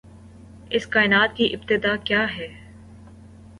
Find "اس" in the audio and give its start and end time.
0.71-0.87